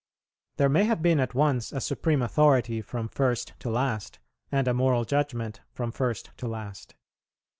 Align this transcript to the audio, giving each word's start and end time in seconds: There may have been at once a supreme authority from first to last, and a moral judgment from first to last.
There 0.57 0.67
may 0.67 0.85
have 0.85 1.03
been 1.03 1.19
at 1.19 1.35
once 1.35 1.71
a 1.71 1.79
supreme 1.79 2.23
authority 2.23 2.81
from 2.81 3.07
first 3.07 3.53
to 3.59 3.69
last, 3.69 4.17
and 4.51 4.67
a 4.67 4.73
moral 4.73 5.05
judgment 5.05 5.61
from 5.73 5.91
first 5.91 6.31
to 6.37 6.47
last. 6.47 6.95